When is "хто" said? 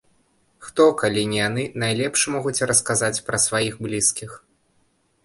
0.67-0.85